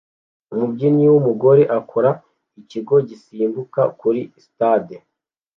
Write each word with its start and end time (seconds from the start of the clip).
Umubyinnyi 0.53 1.05
wumugore 1.11 1.63
akora 1.77 2.09
ikigo 2.61 2.95
gisimbuka 3.07 3.81
kuri 3.99 4.21
stade 4.45 4.95